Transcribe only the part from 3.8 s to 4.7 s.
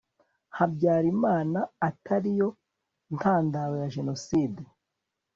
ya jenoside